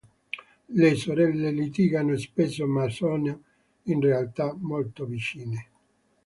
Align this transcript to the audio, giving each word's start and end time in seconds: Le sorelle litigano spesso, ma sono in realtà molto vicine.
Le 0.69 0.95
sorelle 0.95 1.51
litigano 1.51 2.17
spesso, 2.17 2.65
ma 2.65 2.89
sono 2.89 3.39
in 3.83 4.01
realtà 4.01 4.51
molto 4.57 5.05
vicine. 5.05 5.67